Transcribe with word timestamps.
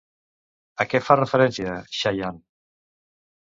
A 0.83 0.87
què 0.93 1.01
fa 1.09 1.17
referència 1.19 1.77
Xayan? 2.01 2.43